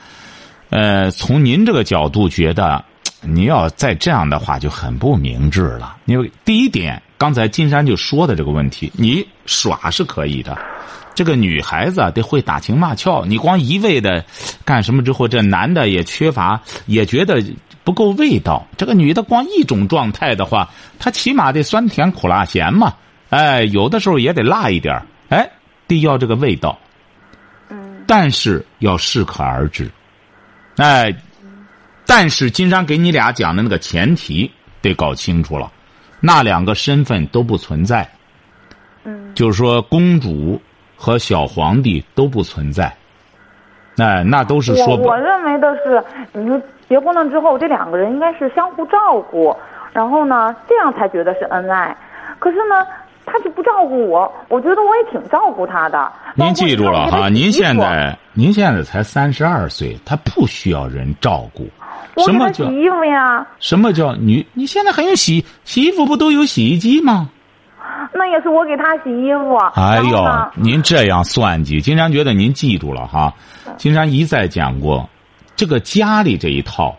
[0.70, 2.84] 呃，从您这个角度觉得，
[3.20, 5.96] 你要再这样的话就很不明智了。
[6.07, 10.57] 因为第一点，刚才金山就说的这个问题，你耍是可以的。
[11.14, 14.24] 这个女孩子得会打情骂俏，你光一味的
[14.64, 17.42] 干什么之后，这男的也缺乏，也觉得
[17.83, 18.64] 不够味道。
[18.76, 22.94] 这个女的光一种状态的话，她起码得酸甜苦辣咸嘛，
[23.31, 25.50] 哎，有的时候也得辣一点哎，
[25.88, 26.78] 得要这个味道。
[27.68, 28.04] 嗯。
[28.07, 29.90] 但是要适可而止，
[30.76, 31.12] 哎，
[32.09, 34.51] 但是金山给你俩讲的那个前提
[34.83, 35.71] 得搞清楚了，
[36.18, 38.09] 那两个身份都不存在。
[39.05, 39.33] 嗯。
[39.33, 40.61] 就是说，公主。
[41.01, 42.92] 和小皇帝都不存在，
[43.99, 44.97] 哎，那都是说。
[44.97, 49.57] 我我认为的是，你说结婚了之后，这两个人应该是相互照顾，
[49.92, 51.97] 然后呢，这样才觉得是恩爱。
[52.40, 52.85] 可是呢，
[53.30, 56.10] 他就不照顾我，我觉得我也挺照顾他的。
[56.34, 61.68] 您记住了哈，您现在您现在才三十二岁，他不需要人照顾。
[62.24, 63.46] 什么叫洗衣服呀？
[63.60, 64.44] 什么叫女？
[64.54, 66.06] 你现在还用洗洗衣服？
[66.06, 67.28] 不都有洗衣机吗？
[68.12, 69.56] 那也是我给他洗衣服。
[69.74, 73.34] 哎呦，您这样算计，金山觉得您记住了哈。
[73.76, 75.08] 金山一再讲过，
[75.54, 76.96] 这个家里这一套，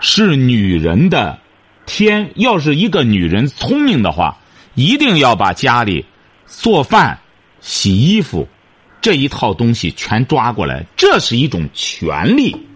[0.00, 1.38] 是女人的
[1.86, 2.30] 天。
[2.34, 4.36] 要是一个女人聪明的话，
[4.74, 6.04] 一定要把家里
[6.46, 7.18] 做饭、
[7.60, 8.46] 洗衣服
[9.00, 10.84] 这一套东西全抓过来。
[10.96, 12.66] 这是一种权利，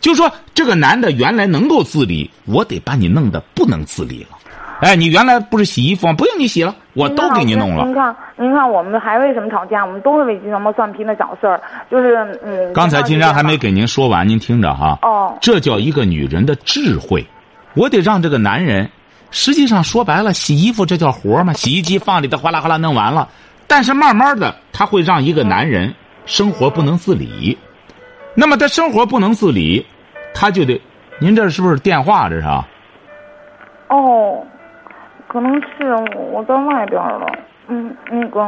[0.00, 4.38] 就说这个男的原来能够自理，我得把你弄得不能自理了。
[4.80, 6.12] 哎，你原来不是洗衣服吗？
[6.12, 7.84] 不用你洗了，我都给你弄了。
[7.84, 9.84] 您看，您看，我们还为什么吵架？
[9.84, 12.72] 我们都是为鸡毛蒜皮的小事儿，就是嗯。
[12.72, 14.98] 刚才金山还没给您说完，您听着哈。
[15.02, 15.38] 哦。
[15.40, 17.24] 这叫一个女人的智慧，
[17.74, 18.90] 我得让这个男人。
[19.34, 21.52] 实际上说白了，洗衣服这叫活嘛？
[21.52, 23.28] 洗衣机放里头哗啦哗啦弄完了，
[23.66, 25.92] 但是慢慢的，他会让一个男人
[26.24, 27.58] 生活不能自理。
[28.36, 29.84] 那么他生活不能自理，
[30.32, 30.80] 他就得，
[31.18, 32.28] 您这是不是电话？
[32.28, 32.66] 这是啊。
[33.88, 34.46] 哦。
[35.26, 37.26] 可能是我在外边了，
[37.66, 38.40] 嗯，那个，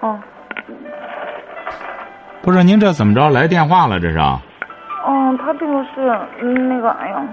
[0.00, 0.20] 哦，
[2.42, 3.98] 不是您这怎么着来电话了？
[3.98, 4.18] 这是？
[5.08, 7.26] 嗯，他这个是那个，哎呀，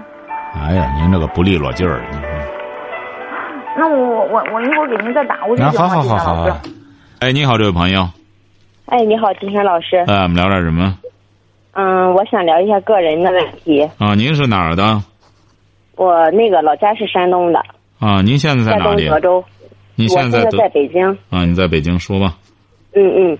[0.54, 2.00] 哎呀，您这个不利落劲儿，
[3.76, 6.60] 那我我我一会儿给您再打过去好好好好好。
[7.20, 8.08] 哎，你好，这位朋友。
[8.86, 9.96] 哎，你好，金山老师。
[10.06, 10.96] 哎，我们聊点什么？
[11.72, 13.88] 嗯，我想聊一下个人的问题。
[13.98, 15.00] 啊，您是哪儿的？
[15.96, 17.60] 我那个老家是山东的
[18.00, 19.08] 啊，您现在在哪里？
[19.08, 19.44] 德州。
[19.94, 21.44] 你现在在北京啊？
[21.44, 22.34] 你在北京说吧。
[22.94, 23.38] 嗯嗯，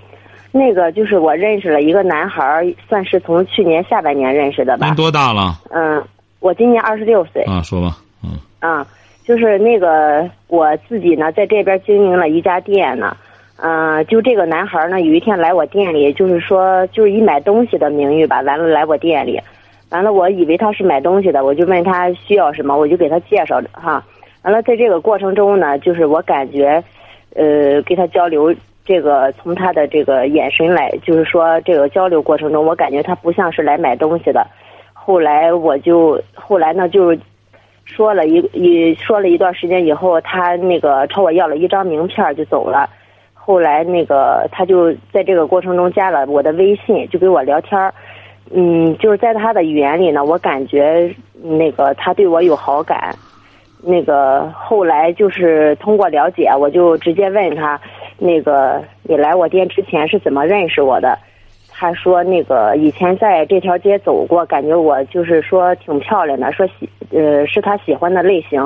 [0.53, 2.45] 那个就是我认识了一个男孩，
[2.89, 4.87] 算是从去年下半年认识的吧。
[4.87, 5.59] 您多大了？
[5.71, 6.05] 嗯，
[6.41, 7.43] 我今年二十六岁。
[7.43, 7.97] 啊，说吧。
[8.25, 8.31] 嗯。
[8.59, 8.87] 啊，
[9.25, 13.17] 就是那个我自己呢，在这边经营了一家店呢。
[13.63, 19.39] 嗯，就这个男孩呢，有一天来我店里，就是说，就是以买东西的名誉吧，完了来我店里。
[19.91, 24.03] 完了，我以为他是买东西的，我就问他需要什么，我就给他介绍哈。
[24.43, 26.83] 完了，在这个过程中呢，就是我感觉，
[27.35, 28.55] 呃，跟他交流，
[28.87, 34.47] 这个从他的这个眼神来，就是说这个交流过程中，我感觉他不像是来买东西的。
[35.03, 37.17] 后来我就后来呢，就
[37.85, 42.89] 说了一一说了一段时间以后，他那个朝我要了一张名片就走了。
[43.35, 47.93] 后来那个他就在这个过程中加了我的微信，就给我聊天儿。
[48.53, 53.15] 嗯，就是在他的语言里呢，我感觉那个他对我有好感。
[53.83, 57.81] 那个后来就是通过了解，我就直接问他，
[58.19, 61.19] 那个你来我店之前是怎么认识我的？
[61.81, 68.61] 他说那个以前在这条街走过，感觉我就是说挺漂亮的，说喜呃是他喜欢的类型。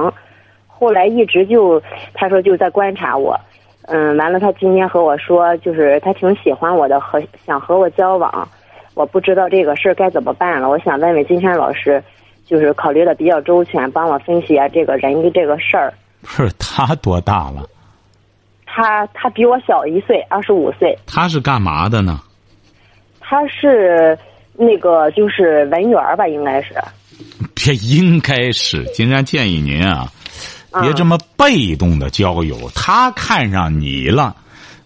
[0.67, 1.81] 后来一直就
[2.13, 3.39] 他说就在观察我，
[3.83, 8.49] 嗯，完了他今天和我说，就是他挺喜欢我的，和想和我交往，
[8.95, 10.69] 我不知道这个事儿该怎么办了。
[10.69, 12.03] 我想问问金山老师，
[12.45, 15.95] 就是考虑的比较周全，帮我分析一下这个人的这个事儿。
[16.21, 17.63] 不是他多大了？
[18.67, 20.99] 他他比我小一岁，二十五岁。
[21.07, 22.19] 他是干嘛的呢？
[23.27, 24.17] 他是
[24.53, 26.75] 那个就是文员儿吧，应该是。
[27.55, 30.13] 别应该是，金山建议您啊，
[30.83, 32.71] 别这么被动的交友。
[32.75, 34.37] 他看上你了，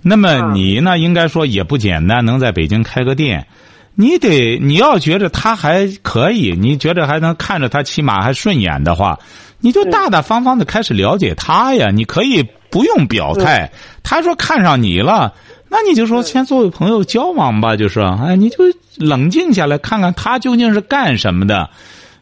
[0.02, 0.98] 那么你呢？
[0.98, 3.46] 应该说也不简单，能在北京开个店。
[3.94, 9.18] 你得你要觉得他还可以，你觉得还能看着他，起码还顺眼的话，
[9.60, 11.90] 你就大大方方的开始了解他呀。
[11.92, 13.72] 你可以不用表态。
[14.04, 15.34] 他说看上你了，
[15.68, 17.76] 那你就说先作为朋友交往吧。
[17.76, 18.58] 就是哎，你就
[18.96, 21.68] 冷静下来看看他究竟是干什么的。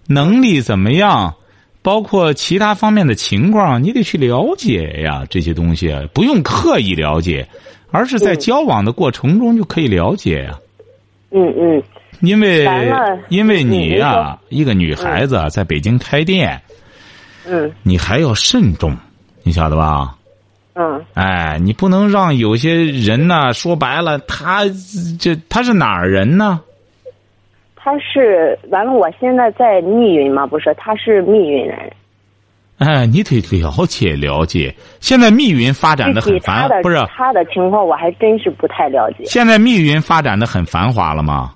[0.08, 1.34] 能力怎么样？
[1.82, 5.24] 包括其他方面的情况，你得去了解呀。
[5.30, 7.48] 这些东西不用刻意了解，
[7.92, 10.58] 而是在交往的过程中就可以了解呀。
[11.30, 11.82] 嗯嗯。
[12.20, 12.66] 因为
[13.28, 16.60] 因为你呀，一个女孩子在北京开店，
[17.46, 18.96] 嗯，你还要慎重，
[19.42, 20.16] 你晓得吧？
[20.76, 21.04] 嗯。
[21.14, 24.64] 哎，你不能让有些人呢，说白了，他
[25.18, 26.60] 这他是哪儿人呢？
[27.74, 30.74] 他是完了，我现在在密云嘛，不是？
[30.76, 31.92] 他是密云人。
[32.78, 34.74] 哎，你得了解了解。
[35.00, 39.24] 现在密云发展的很繁，不是他的情况，我还真是不太了解。
[39.24, 41.52] 现在密云发展的很繁华了吗？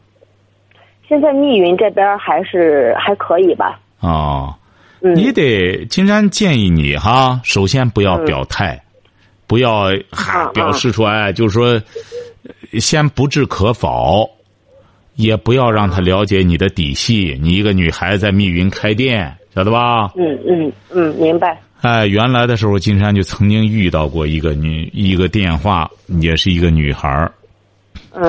[1.06, 3.80] 现在密云这边还是还可以吧。
[3.98, 4.54] 哦，
[5.00, 8.80] 你得金山建议你哈，首先不要表态，
[9.50, 11.82] 不要哈表示出来，就是说，
[12.78, 14.30] 先不置可否。
[15.16, 17.36] 也不要让他了解你的底细。
[17.42, 20.12] 你一个女孩在密云开店，晓得吧？
[20.16, 21.60] 嗯嗯嗯，明白。
[21.82, 27.28] 哎，原来的时候，金山就曾经遇到过一个女，一个电话，也是一个女孩。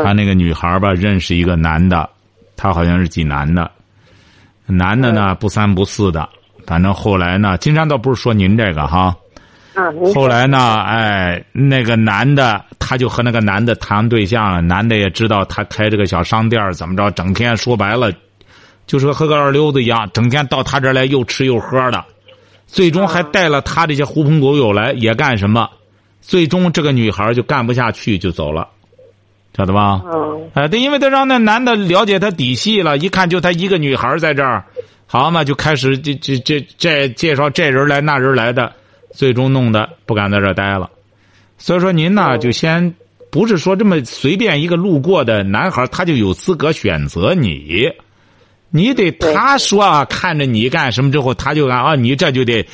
[0.04, 2.10] 他那个女孩儿吧，认识一个男的，
[2.58, 3.70] 他好像是济南的，
[4.66, 6.28] 男的呢不三不四的，
[6.66, 9.16] 反正后来呢，金山倒不是说您这个哈。
[10.14, 10.58] 后来呢？
[10.82, 14.62] 哎，那个男的，他就和那个男的谈对象了。
[14.62, 18.12] 男的也知道他开这个小商店怎么着，整天说白了，
[18.88, 22.04] 就是和个二流子一样，整天到他这儿来又吃又喝的。
[22.68, 25.70] 最终还带了他这些狐朋狗友来，也干什么？
[26.22, 28.68] 最终这个女孩就干不下去，就走了，
[29.58, 30.02] 晓得吧？
[30.06, 30.50] 嗯。
[30.54, 34.64] 哎，对，因为他让那男的了解他底细了，一看就他一个女孩在这儿，
[35.08, 38.72] 好嘛，就开始这这这这介绍这人来那人来的。
[39.14, 40.90] 最终弄得不敢在这儿待了，
[41.58, 42.96] 所以说您呢就先
[43.30, 47.92] 不是说这么随便一个路过的男孩他就有资格选择你，
[48.70, 52.66] 你得他说啊看着你干什么之后他就啊你这就得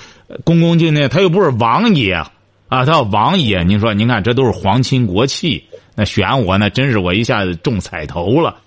[0.43, 2.29] 恭恭敬敬他又不是王爷啊
[2.69, 5.63] 他要王爷您说您看这都是皇亲国戚
[5.95, 8.57] 那选我那真是我一下子中彩头了，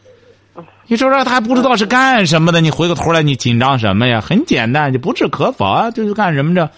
[0.89, 4.21] 你说说他还不知道是干什么的你回过头来你紧张什么呀？
[4.21, 6.69] 很简单就不置可否啊这是干什么着。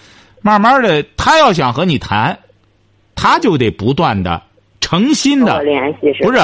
[0.43, 2.39] 慢慢的，他要想和你谈，
[3.15, 4.43] 他就得不断的
[4.81, 6.39] 诚心的联系，不是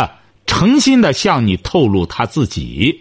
[0.47, 2.99] 诚心的向你透露他自己，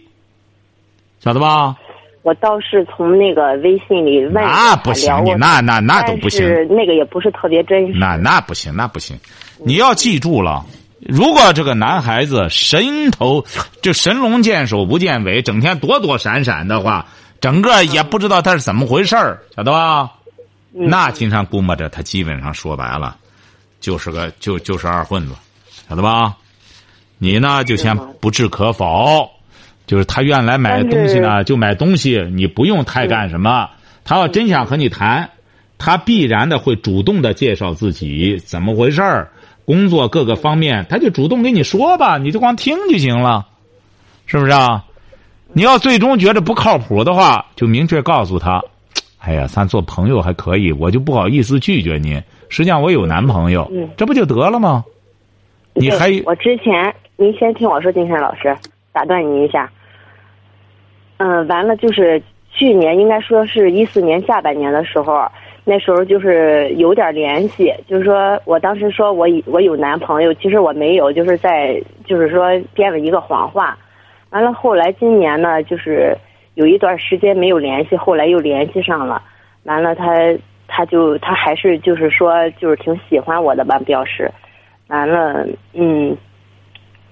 [1.23, 1.75] 晓得吧？
[2.23, 7.93] 我倒是从那个微信里问那不行，你那那那都不行，那个也不是特别真实。
[7.97, 9.17] 那那不行，那不行，
[9.63, 10.65] 你要记住了，
[10.99, 13.45] 如果这个男孩子神头
[13.81, 17.05] 就神龙见首不见尾，整天躲躲闪闪的话，
[17.39, 20.11] 整个也不知道他是怎么回事儿，晓得吧？
[20.79, 23.17] 那经常估摸着他基本上说白了，
[23.79, 25.33] 就是个就就是二混子，
[25.89, 26.35] 晓得吧？
[27.17, 29.29] 你呢就先不置可否，
[29.87, 33.69] 就是他愿来买东西呢就买东西，你不用太干什么。
[34.03, 35.31] 他要真想和你谈，
[35.77, 39.31] 他必然的会主动的介绍自己怎么回事儿，
[39.65, 43.47] 工作各个方面，他就主动跟你说吧，你就光听就行了，
[44.27, 44.85] 是不是啊？
[45.53, 48.61] 你要最终觉得不靠谱的话，就明确告诉他。
[49.19, 52.15] 哎呀，咱做朋友还可以，我就不好意思拒绝您。
[52.49, 54.85] 实际上我有男朋友，这不就得了吗？
[55.73, 58.55] 你还我之前，您先听我说，金山老师，
[58.93, 59.69] 打断您一下。
[61.17, 62.21] 嗯，完了，就是
[62.53, 65.27] 去年应该说是一四年下半年的时候，
[65.65, 73.77] 那时候就是有点联系，就是说我当时说我我有男朋友，其实我没有，就是在就是说编了一个谎话。
[74.29, 76.15] 完了，后来今年呢，就是。
[76.57, 79.21] 有一段时间没有联系，后来又联系上了，
[79.65, 80.03] 完了他
[80.67, 84.31] 他就他还是就是说就是挺喜欢我的吧，表示，
[84.87, 86.17] 完了嗯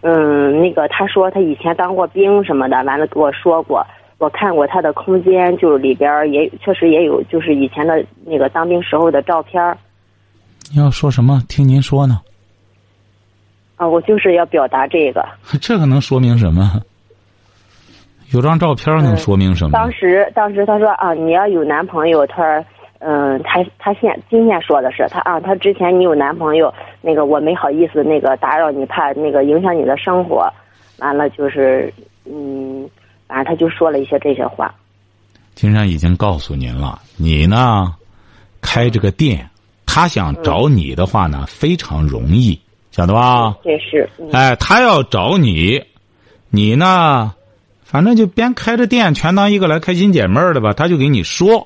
[0.02, 3.86] 嗯那个他说他以前当过兵什么的，完了给我说过，
[4.18, 9.62] 我看过他的空间，就是里边也确实也有就是以前的那个当兵时候的照片
[10.74, 11.40] 你要说什么？
[11.48, 12.20] 听您说呢？
[13.76, 15.24] 啊，我就是要表达这个。
[15.62, 16.82] 这个能说明什么？
[18.32, 19.72] 有张照片能说明什么？
[19.72, 22.66] 当时，当时他说啊，你要有男朋友，他说，
[23.00, 30.52] 嗯，他他现今天说的是他啊，他之前你有男朋友，那个我没好意思那个打扰你，怕那个影响你的生活，
[30.98, 31.94] 完了就是
[32.26, 32.90] 嗯，
[33.28, 34.74] 反正他就说了一些这些话。
[35.54, 37.94] 金山已经告诉您了，你呢，
[38.60, 39.48] 开这个店，
[39.86, 42.60] 他想找你的话呢，非常容易，
[42.92, 43.56] 晓得吧？
[43.64, 44.10] 这是。
[44.18, 45.82] 嗯哎，他要找你，
[46.50, 47.35] 你呢，
[47.86, 51.66] 反正就边开着店，全当一个来开心解闷儿的吧，他就给你说。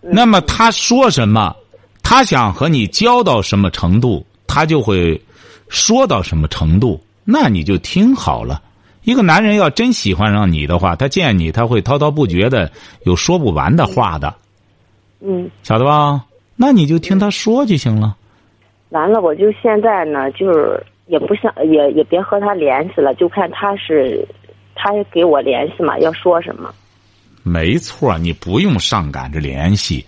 [0.00, 1.54] 那么他说什么，
[2.02, 5.20] 他想和你交到什么程度，他就会
[5.68, 8.62] 说到什么程度，那你就听好了。
[9.02, 12.70] 一个男人要真喜欢上你的话，他见你他会滔滔不绝的
[13.04, 14.34] 有说不完的话的，
[15.20, 16.24] 嗯，晓得吧？
[16.56, 18.16] 那你就听他说就行了。
[18.90, 24.26] 完了，我就现在呢，就是也不想，也也别和他联系了，就看他是，
[24.78, 26.72] 他也给我联系嘛，要说什么。
[27.42, 30.04] 没错，你不用上赶着联系，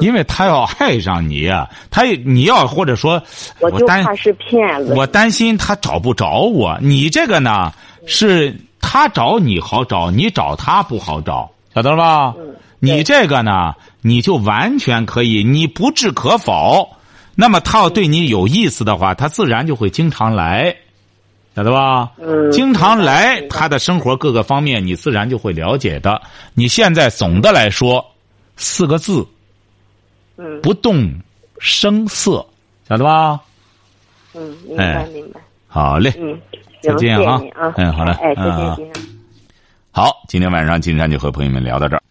[0.00, 3.20] 因为他要爱上你啊，他你要或者说，
[3.60, 4.94] 我就担怕是骗子。
[4.94, 6.78] 我担心他找不着我。
[6.80, 7.72] 你这个呢，
[8.06, 12.34] 是他找你好找，你找他不好找，晓得了吧？
[12.78, 16.88] 你这个呢，你就完全可以，你不置可否。
[17.34, 20.76] 那么他要对你有意思的话，他自然就会经常来，
[21.54, 22.10] 晓得吧？
[22.18, 26.20] 嗯经常来，他的生活各个方面，你自然就会了解的。
[26.52, 28.04] 你现在总的来说，
[28.56, 29.24] 四个字，
[30.36, 31.08] 嗯不动
[31.60, 32.44] 声色，
[32.88, 33.40] 晓得吧？
[34.34, 35.40] 嗯，明哎白明白。
[35.68, 36.12] 好嘞。
[36.18, 36.40] 嗯，
[36.82, 37.40] 再行，见啊。
[37.76, 39.04] 嗯好嘞哎，再嗯啊见，金山。
[39.92, 42.02] 好，今天晚上金山就和朋友们聊到这儿。